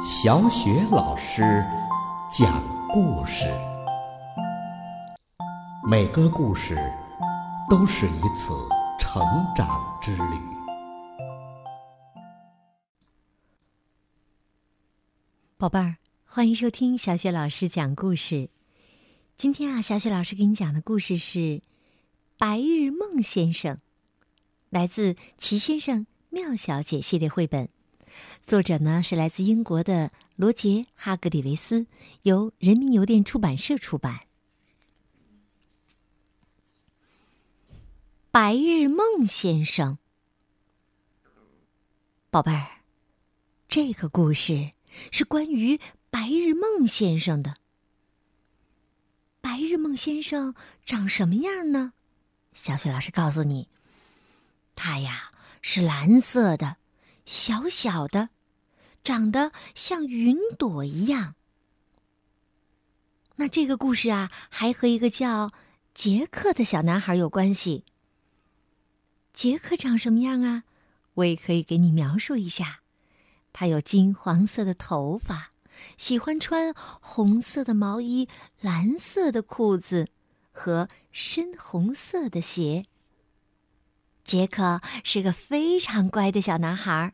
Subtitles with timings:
[0.00, 1.42] 小雪老师
[2.30, 3.46] 讲故事，
[5.90, 6.78] 每个故事
[7.68, 8.54] 都是一次
[9.00, 9.20] 成
[9.56, 9.66] 长
[10.00, 10.22] 之旅。
[15.56, 18.50] 宝贝儿，欢迎收听小雪老师讲故事。
[19.36, 21.38] 今天啊，小雪老师给你讲的故事是
[22.38, 23.74] 《白日梦先生》，
[24.70, 27.68] 来自《齐先生妙小姐》系列绘本。
[28.42, 31.86] 作者呢是来自英国的罗杰·哈格里维斯，
[32.22, 34.20] 由人民邮电出版社出版。
[38.30, 39.98] 白日梦先生，
[42.30, 42.68] 宝贝儿，
[43.68, 44.72] 这个故事
[45.10, 45.78] 是关于
[46.08, 47.56] 白日梦先生的。
[49.40, 50.54] 白日梦先生
[50.84, 51.92] 长什么样呢？
[52.54, 53.68] 小雪老师告诉你，
[54.74, 56.77] 他呀是蓝色的。
[57.28, 58.30] 小小的，
[59.04, 61.34] 长得像云朵一样。
[63.36, 65.52] 那这个故事啊，还和一个叫
[65.92, 67.84] 杰克的小男孩有关系。
[69.34, 70.64] 杰克长什么样啊？
[71.16, 72.80] 我也可以给你描述一下。
[73.52, 75.52] 他有金黄色的头发，
[75.98, 78.26] 喜欢穿红色的毛衣、
[78.62, 80.08] 蓝色的裤子
[80.50, 82.86] 和深红色的鞋。
[84.24, 87.12] 杰克是个非常乖的小男孩。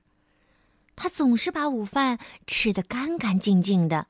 [0.97, 4.06] 他总是把午饭吃得干干净净的。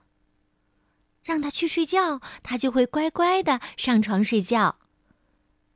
[1.22, 4.76] 让他去睡觉，他就会乖乖的上床睡觉。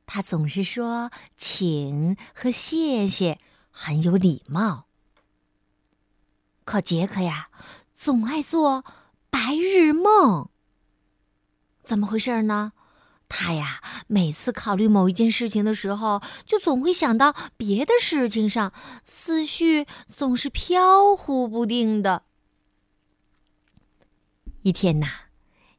[0.05, 3.39] 他总是说“请”和“谢谢”，
[3.71, 4.85] 很有礼貌。
[6.65, 7.49] 可杰克呀，
[7.95, 8.85] 总爱做
[9.31, 10.49] 白日梦。
[11.81, 12.73] 怎么回事呢？
[13.29, 18.73] 他呀，每次考虑某一件事情的时候，就总会想到别的事情上，
[19.05, 22.23] 思绪总是飘忽不定的。
[24.63, 25.07] 一天呐，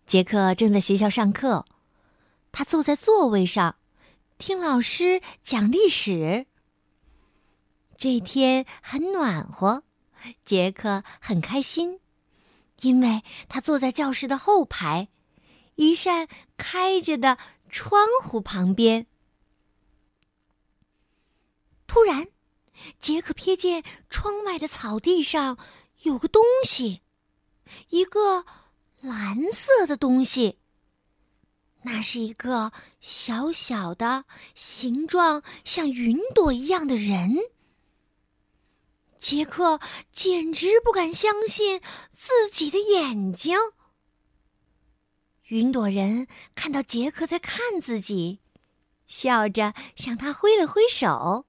[0.06, 1.66] 杰克正在学校上课，
[2.52, 3.76] 他坐在座位上，
[4.38, 6.46] 听老师讲历史。
[7.96, 9.82] 这天很暖和，
[10.44, 11.98] 杰克很开心，
[12.80, 15.08] 因为他坐在教室的后排。
[15.76, 17.38] 一扇开着的
[17.68, 19.06] 窗户旁边，
[21.86, 22.28] 突然，
[22.98, 25.58] 杰克瞥见窗外的草地上
[26.02, 27.02] 有个东西，
[27.88, 28.44] 一个
[29.00, 30.58] 蓝色的东西。
[31.82, 37.38] 那是一个小小的、形状像云朵一样的人。
[39.18, 39.80] 杰克
[40.12, 41.80] 简直不敢相信
[42.12, 43.58] 自己的眼睛。
[45.50, 48.38] 云朵人看到杰克在看自己，
[49.08, 51.44] 笑着向他挥了挥手。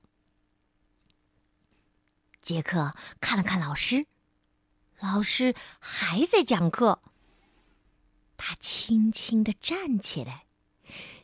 [2.41, 4.07] 杰克看了看老师，
[4.99, 6.99] 老师还在讲课。
[8.37, 10.45] 他轻轻的站起来，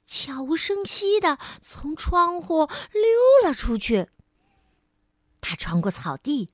[0.05, 4.09] 悄无声息的从窗户溜了出去。
[5.41, 6.51] 他穿过草地，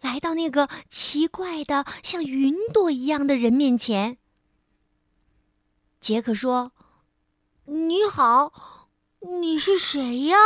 [0.00, 4.18] 来到那个奇怪的像云朵一样的人面前。
[6.02, 6.72] 杰克说
[7.66, 8.88] ：“你好，
[9.20, 10.36] 你是谁呀？”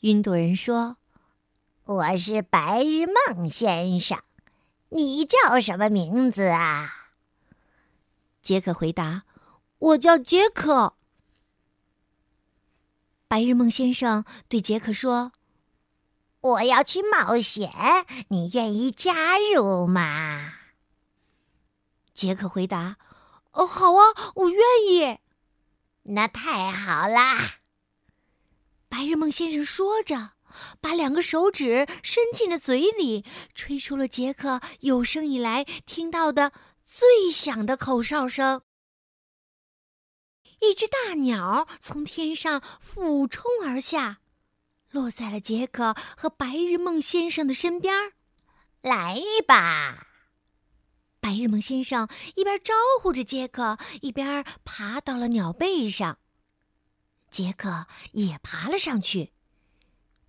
[0.00, 0.96] 云朵人说
[1.84, 4.18] ：“我是白日梦先生，
[4.88, 7.10] 你叫什么名字啊？”
[8.40, 9.24] 杰克回答
[9.78, 10.94] ：“我叫杰克。”
[13.28, 15.32] 白日梦先生对杰克说
[16.40, 17.70] ：“我要去冒险，
[18.28, 20.54] 你愿意加入吗？”
[22.14, 22.96] 杰克回答。
[23.52, 25.18] 哦，好啊，我愿意。
[26.02, 27.56] 那太好啦！
[28.88, 30.32] 白日梦先生说着，
[30.80, 33.24] 把两个手指伸进了嘴里，
[33.54, 36.52] 吹出了杰克有生以来听到的
[36.84, 38.62] 最响的口哨声。
[40.60, 44.20] 一只大鸟从天上俯冲而下，
[44.90, 48.12] 落在了杰克和白日梦先生的身边。
[48.82, 50.09] 来吧！
[51.20, 56.18] 白日梦先生一边招呼着杰克，一边爬到了鸟背上。
[57.30, 59.32] 杰克也爬了上去。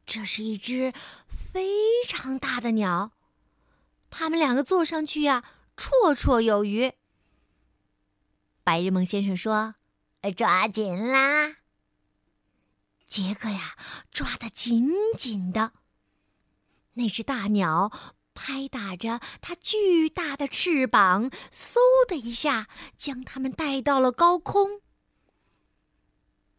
[0.05, 0.93] 这是一只
[1.27, 3.13] 非常大的鸟，
[4.09, 5.43] 他们两个坐上去呀，
[5.77, 6.93] 绰绰有余。
[8.63, 9.75] 白日梦先生说
[10.35, 11.57] ：“抓紧啦！”
[13.07, 13.75] 杰克呀，
[14.11, 15.71] 抓得紧紧的。
[16.93, 17.91] 那只大鸟。
[18.33, 21.75] 拍打着它巨大的翅膀，嗖
[22.07, 22.67] 的一下
[22.97, 24.81] 将它们带到了高空。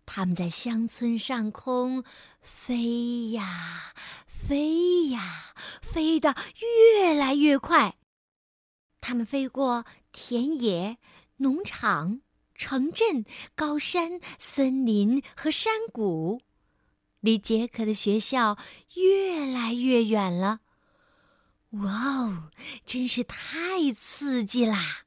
[0.05, 2.05] 他们在乡村上空
[2.41, 3.95] 飞呀
[4.27, 6.35] 飞呀，飞得
[6.95, 7.97] 越来越快。
[9.01, 10.99] 他们飞过田野、
[11.37, 12.21] 农场、
[12.55, 13.25] 城镇、
[13.55, 16.43] 高山、森林和山谷，
[17.21, 18.59] 离杰克的学校
[18.95, 20.61] 越来越远了。
[21.73, 22.51] 哇哦，
[22.85, 25.05] 真是太刺激啦！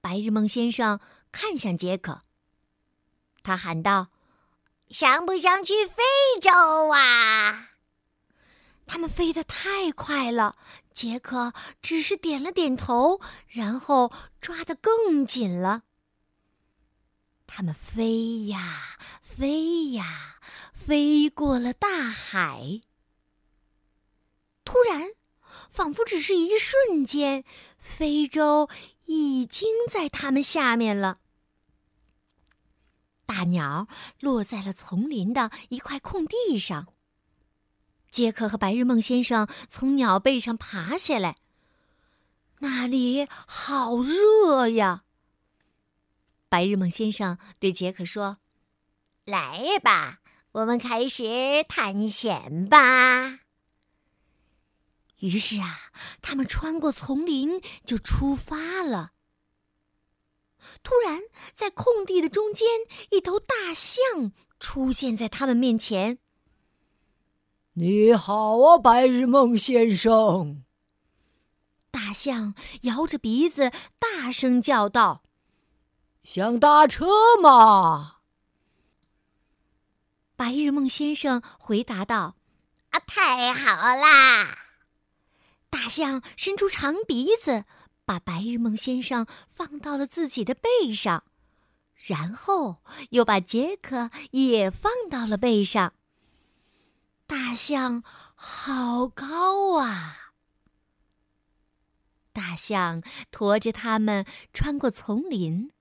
[0.00, 1.00] 白日梦先生
[1.32, 2.22] 看向杰克，
[3.42, 4.12] 他喊道
[4.88, 6.02] ：“想不想去非
[6.40, 6.50] 洲
[6.94, 7.70] 啊？”
[8.86, 10.56] 他们飞得太快了，
[10.94, 11.52] 杰克
[11.82, 15.82] 只是点了点头，然后抓得更紧了。
[17.48, 20.38] 他们飞呀飞呀，
[20.72, 22.82] 飞过了大海。
[24.66, 25.12] 突然，
[25.70, 27.44] 仿佛只是一瞬间，
[27.78, 28.68] 非洲
[29.04, 31.20] 已经在他们下面了。
[33.24, 33.86] 大鸟
[34.20, 36.88] 落在了丛林的一块空地上。
[38.10, 41.36] 杰克和白日梦先生从鸟背上爬下来，
[42.58, 45.04] 那里好热呀。
[46.48, 48.38] 白日梦先生对杰克说
[49.26, 50.20] ：“来吧，
[50.52, 53.40] 我们开始探险吧。”
[55.20, 59.12] 于是啊，他们穿过丛林就出发了。
[60.82, 61.22] 突然，
[61.54, 62.66] 在空地的中间，
[63.10, 66.18] 一头大象出现在他们面前。
[67.74, 70.64] “你好啊，白日梦先生！”
[71.90, 75.22] 大象摇着鼻子大声叫道
[76.22, 77.06] ，“想搭车
[77.40, 78.16] 吗？”
[80.36, 82.36] 白日梦先生回答道
[82.90, 84.64] ：“啊，太好啦！”
[85.76, 87.66] 大象伸出长鼻子，
[88.06, 91.24] 把白日梦先生放到了自己的背上，
[91.94, 92.78] 然后
[93.10, 95.92] 又把杰克也放到了背上。
[97.26, 98.02] 大象
[98.34, 100.32] 好高啊！
[102.32, 104.24] 大象驮着他们
[104.54, 105.72] 穿过丛林，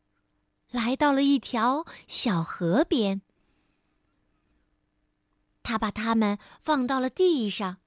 [0.71, 3.21] 来到了一条小河边。
[5.63, 7.77] 他把他们放到了地上，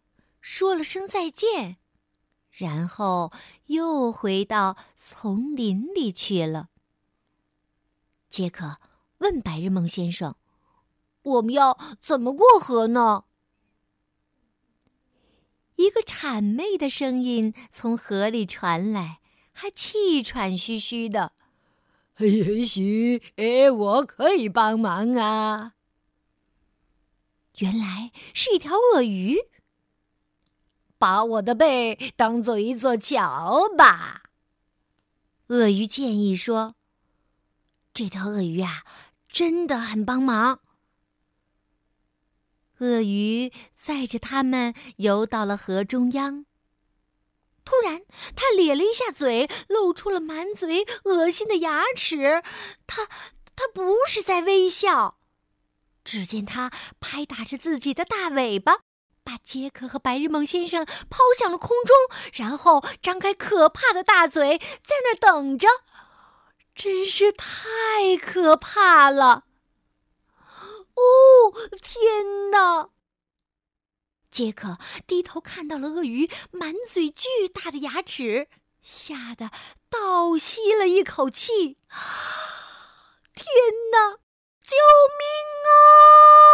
[0.40, 1.76] 说了声再见。
[2.58, 3.32] 然后
[3.66, 6.70] 又回到丛林里去了。
[8.28, 8.78] 杰克
[9.19, 10.34] 问白日梦先生
[11.22, 13.25] ：“我们要怎么过河呢？”
[15.76, 19.20] 一个谄媚的声音从河里传来，
[19.52, 21.34] 还气喘吁吁的
[22.19, 25.75] ：“也许，哎，我可以帮忙啊。”
[27.58, 29.38] 原来是一条鳄鱼。
[30.98, 34.24] 把我的背当做一座桥吧，
[35.46, 36.74] 鳄鱼建议说
[37.94, 38.82] ：“这条鳄鱼啊，
[39.28, 40.60] 真的很帮忙。”
[42.80, 46.46] 鳄鱼载着他们游到了河中央。
[47.64, 48.02] 突然，
[48.34, 52.42] 他咧了一下嘴，露出了满嘴恶心的牙齿。
[52.86, 53.06] 他，
[53.54, 55.18] 他不是在微笑。
[56.02, 58.88] 只见他拍打着自己的大尾巴。
[59.28, 61.94] 把杰克和白日梦先生抛向了空中，
[62.32, 65.69] 然后张开可怕的大嘴，在那儿等着，
[66.75, 69.44] 真是太可怕了！
[70.94, 71.52] 哦，
[71.82, 72.88] 天哪！
[74.30, 78.49] 杰克低头看到了鳄鱼满嘴巨大的牙齿，
[78.80, 79.50] 吓得
[79.90, 81.76] 倒吸了一口气。
[83.37, 83.47] 天
[83.92, 84.16] 哪！
[84.62, 84.75] 救
[85.18, 85.28] 命
[85.68, 86.48] 啊！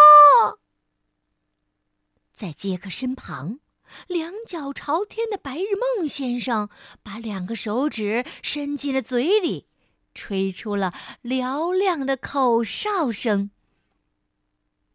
[2.35, 3.61] 在杰克身旁，
[4.09, 6.69] 两脚朝天的白日梦先生
[7.00, 9.69] 把两个手指伸进了嘴里，
[10.14, 13.53] 吹出了嘹亮的口哨声。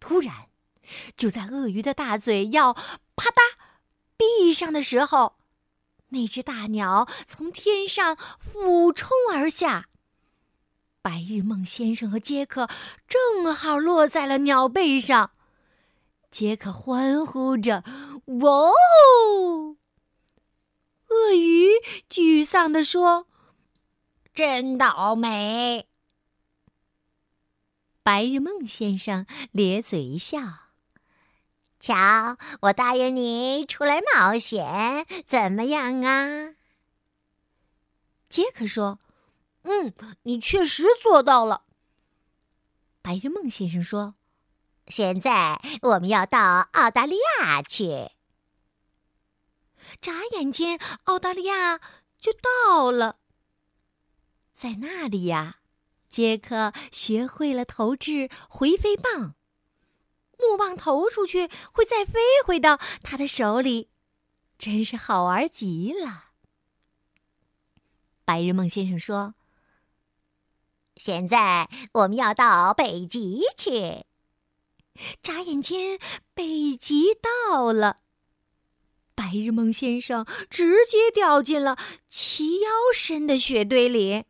[0.01, 0.49] 突然，
[1.15, 3.55] 就在鳄鱼的大嘴要啪嗒
[4.17, 5.37] 闭上的时候，
[6.09, 9.87] 那只大鸟从天上俯冲而下，
[11.01, 12.69] 白日梦先生和杰克
[13.07, 15.31] 正好落在了鸟背上。
[16.31, 17.83] 杰克欢呼着
[18.41, 19.77] ：“哇哦！”
[21.09, 21.69] 鳄鱼
[22.07, 23.27] 沮丧地说
[24.33, 25.87] ：“真倒霉。”
[28.03, 30.39] 白日梦先生咧嘴一笑
[31.79, 36.55] ：“瞧，我答应你出来冒险，怎么样啊？”
[38.29, 38.99] 杰克说
[39.63, 39.93] ：“嗯，
[40.23, 41.63] 你确实做到了。”
[43.01, 44.13] 白日梦先生说。
[44.89, 48.09] 现在我们要到澳大利亚去。
[50.01, 51.79] 眨眼间，澳大利亚
[52.19, 53.17] 就到了。
[54.51, 55.57] 在那里呀，
[56.09, 59.35] 杰克学会了投掷回飞棒。
[60.37, 63.89] 木棒投出去会再飞回到他的手里，
[64.57, 66.31] 真是好玩极了。
[68.25, 69.35] 白日梦先生说
[70.97, 74.05] ：“现在我们要到北极去。”
[75.21, 75.99] 眨眼间，
[76.33, 77.97] 北极到了。
[79.15, 81.77] 白日梦先生直接掉进了
[82.07, 84.23] 齐腰深的雪堆里。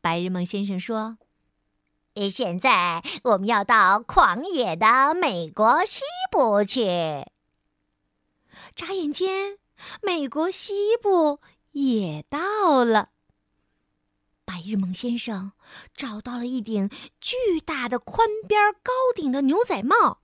[0.00, 1.18] 白日梦先生说
[2.30, 7.24] ：“现在我们要到狂野的美国西部去。”
[8.74, 9.58] 眨眼间，
[10.02, 11.40] 美国西部
[11.72, 13.10] 也到了。
[14.64, 15.52] 日梦先生
[15.94, 16.88] 找到了一顶
[17.20, 20.22] 巨大的宽边高顶的牛仔帽。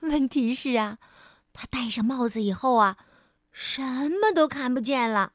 [0.00, 0.98] 问题是啊，
[1.52, 2.98] 他戴上帽子以后啊，
[3.52, 5.32] 什么都看不见了，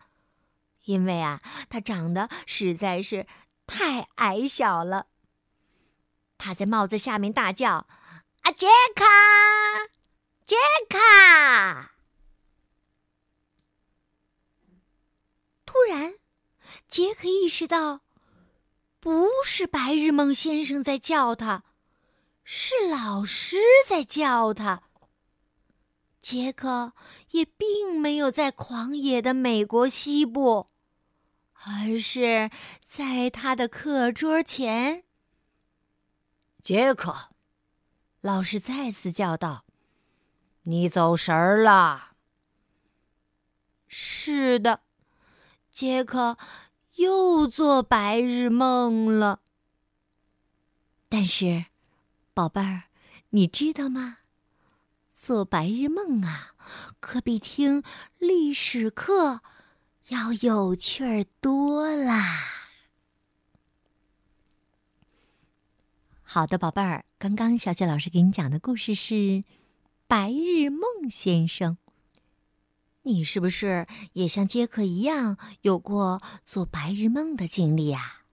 [0.84, 3.26] 因为啊，他长得实在是
[3.66, 5.08] 太矮小了。
[6.38, 7.88] 他在帽子下面大叫
[8.44, 9.06] ：“啊，杰克，
[10.44, 10.58] 杰
[10.90, 10.98] 克！”
[15.66, 16.16] 突然。
[16.88, 18.02] 杰克意识到，
[19.00, 21.64] 不是白日梦先生在叫他，
[22.44, 24.84] 是老师在叫他。
[26.22, 26.94] 杰克
[27.32, 30.70] 也并没有在狂野的美国西部，
[31.54, 32.50] 而是
[32.88, 35.04] 在他的课桌前。
[36.62, 37.30] 杰克，
[38.22, 39.66] 老师再次叫道
[40.64, 42.14] ：“你走神儿了。”
[43.88, 44.82] 是的，
[45.70, 46.38] 杰克。
[46.96, 49.42] 又做白日梦了。
[51.10, 51.66] 但是，
[52.34, 52.84] 宝贝儿，
[53.30, 54.18] 你知道吗？
[55.16, 56.54] 做白日梦啊，
[57.00, 57.82] 可比听
[58.20, 59.42] 历史课
[60.10, 62.40] 要有趣儿多啦。
[66.22, 69.14] 好的，宝贝儿，刚刚小雪老师给你讲的故事是
[70.06, 71.78] 《白日梦先生》。
[73.06, 78.24] 你是不是也像杰克一样有过做白日梦的经历呀？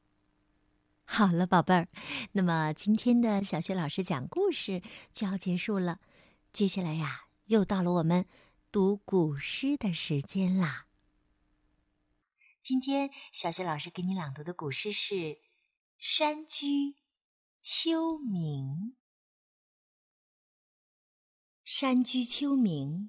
[1.05, 1.89] 好了，宝贝儿，
[2.33, 6.01] 那么今天的小学老师讲故事就要结束了，
[6.55, 8.27] 接下来呀，又到了我们
[8.71, 10.87] 读古诗的时间啦。
[12.59, 15.15] 今天小学老师给你朗读的古诗是
[15.99, 16.97] 《山居
[17.61, 18.31] 秋暝》。
[21.63, 23.09] 《山居秋暝》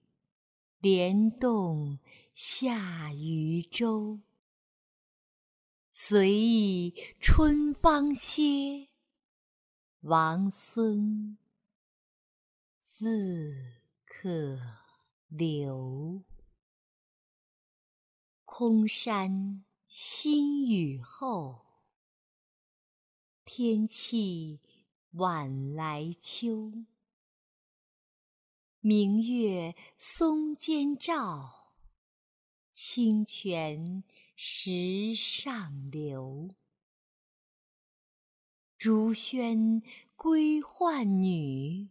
[0.81, 1.99] 莲动
[2.33, 4.19] 下渔舟。
[5.93, 8.87] 随意春芳歇，
[9.99, 11.37] 王孙
[12.79, 13.53] 自
[14.05, 14.59] 可
[15.27, 16.23] 留。
[18.43, 21.63] 空山新雨后，
[23.45, 24.61] 天气
[25.11, 26.73] 晚来秋。
[28.81, 31.73] 明月松间照，
[32.71, 34.03] 清泉。
[34.43, 36.49] 石上流，
[38.75, 39.83] 竹喧
[40.15, 41.89] 归浣女，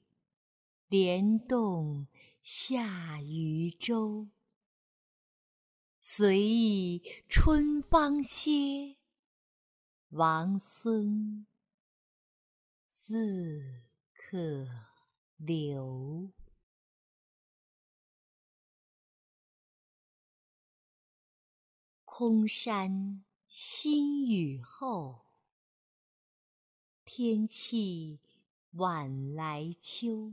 [0.88, 2.08] 莲动
[2.42, 4.30] 下渔舟。
[6.00, 8.96] 随意春芳歇，
[10.08, 11.46] 王孙
[12.88, 14.66] 自可
[15.36, 16.32] 留。
[22.20, 25.24] 空山新雨后，
[27.02, 28.20] 天气
[28.72, 30.30] 晚来秋。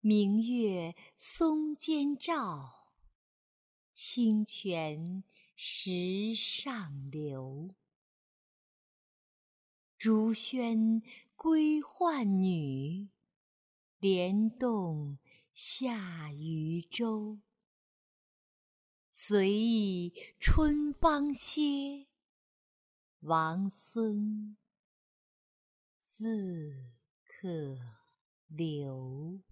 [0.00, 2.92] 明月松间照，
[3.90, 5.24] 清泉
[5.56, 7.74] 石上流。
[9.96, 11.02] 竹喧
[11.34, 13.08] 归浣女，
[13.98, 15.16] 莲动
[15.54, 17.38] 下渔舟。
[19.22, 22.06] 随意春芳歇，
[23.20, 24.56] 王孙
[26.00, 26.90] 自
[27.22, 27.78] 可
[28.46, 29.42] 留。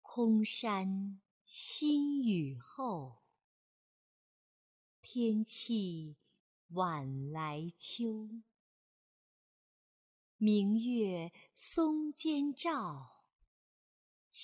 [0.00, 3.24] 空山新雨后，
[5.00, 6.18] 天气
[6.68, 8.30] 晚来秋。
[10.36, 13.15] 明月松间照，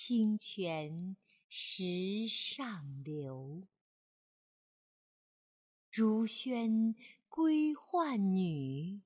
[0.04, 1.16] 清泉
[1.48, 3.68] 石上流。
[5.92, 6.96] 竹喧
[7.28, 9.00] 归浣女，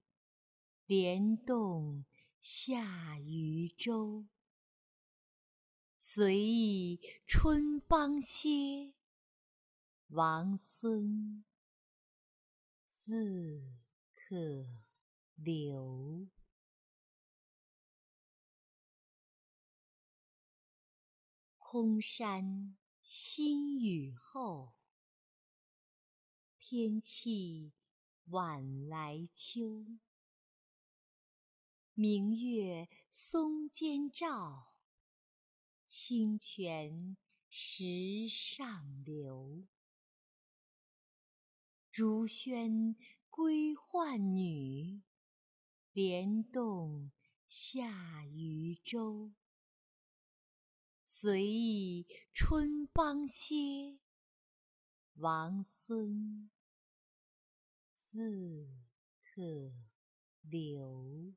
[0.87, 2.07] 莲动
[2.41, 4.25] 下渔舟。
[5.99, 8.95] 随意春芳歇，
[10.09, 11.45] 王孙
[12.88, 13.62] 自
[14.15, 14.67] 可
[15.35, 16.26] 留。
[21.68, 24.75] 空山新雨后，
[26.61, 27.73] 天气
[28.26, 29.85] 晚来秋。
[31.92, 34.76] 明月松间照，
[35.85, 37.16] 清泉
[37.50, 39.66] 石上流。
[41.90, 42.94] 竹喧
[43.28, 45.02] 归浣女，
[45.90, 47.11] 莲动
[47.49, 49.32] 下渔舟。
[51.08, 54.00] 随意春芳歇，
[55.14, 56.50] 王孙
[57.96, 58.68] 自
[59.22, 59.72] 可
[60.40, 61.32] 留。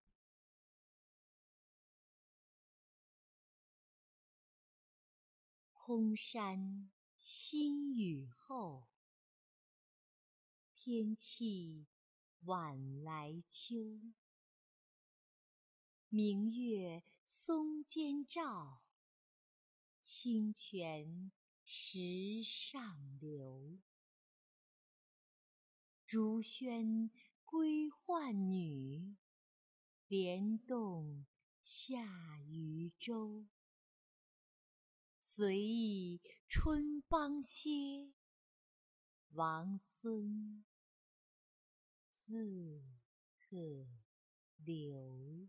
[5.72, 8.88] 空山新雨后，
[10.74, 11.86] 天气
[12.40, 14.02] 晚来秋。
[16.08, 18.82] 明月松间照。
[20.12, 21.32] 清泉
[21.64, 23.78] 石上流。
[26.04, 27.12] 竹喧
[27.46, 29.16] 归浣女，
[30.08, 31.28] 莲动
[31.62, 33.46] 下渔舟。
[35.20, 38.12] 随意春芳歇，
[39.34, 40.66] 王孙
[42.16, 42.84] 自
[43.38, 43.88] 可
[44.58, 45.48] 留。